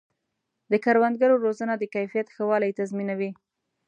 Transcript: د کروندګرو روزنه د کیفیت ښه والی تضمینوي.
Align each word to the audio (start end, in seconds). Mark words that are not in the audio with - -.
د 0.71 0.73
کروندګرو 0.83 1.35
روزنه 1.45 1.73
د 1.77 1.83
کیفیت 1.95 2.27
ښه 2.35 2.43
والی 2.49 2.71
تضمینوي. 2.79 3.31